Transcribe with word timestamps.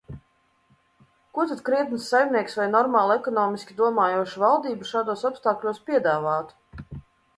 Ko 1.37 1.43
tad 1.51 1.59
krietns 1.67 2.07
saimnieks 2.13 2.57
vai 2.61 2.67
normāla 2.71 3.19
ekonomiski 3.21 3.77
domājoša 3.83 4.43
valdība 4.45 4.89
šādos 4.93 5.27
apstākļos 5.33 5.83
piedāvātu? 5.91 7.03